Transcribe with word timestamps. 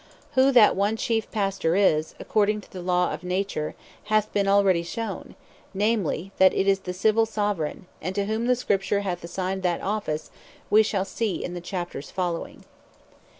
Who 0.33 0.51
that 0.53 0.75
one 0.75 0.97
chief 0.97 1.29
Pastor 1.29 1.75
is, 1.75 2.15
according 2.19 2.61
to 2.61 2.71
the 2.71 2.81
law 2.81 3.13
of 3.13 3.23
Nature, 3.23 3.75
hath 4.05 4.33
been 4.33 4.47
already 4.47 4.81
shewn; 4.81 5.35
namely, 5.75 6.31
that 6.39 6.55
it 6.55 6.67
is 6.67 6.79
the 6.79 6.91
Civill 6.91 7.27
Soveraign; 7.27 7.85
And 8.01 8.15
to 8.15 8.25
whom 8.25 8.47
the 8.47 8.55
Scripture 8.55 9.01
hath 9.01 9.23
assigned 9.23 9.61
that 9.61 9.83
Office, 9.83 10.31
we 10.71 10.81
shall 10.81 11.05
see 11.05 11.43
in 11.43 11.53
the 11.53 11.61
Chapters 11.61 12.09
following. 12.09 12.65